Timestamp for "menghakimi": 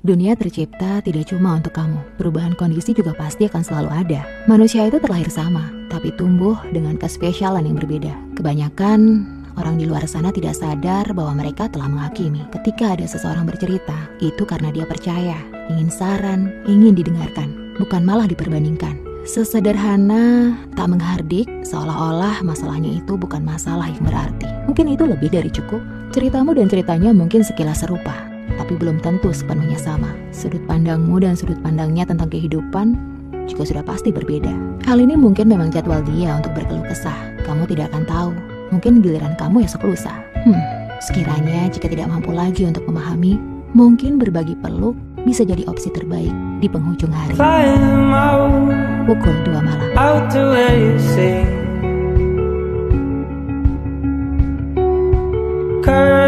11.84-12.48